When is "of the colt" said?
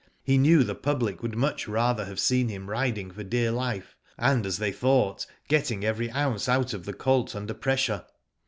6.73-7.35